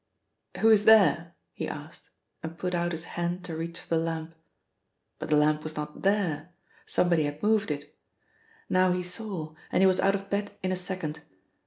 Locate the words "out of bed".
9.99-10.57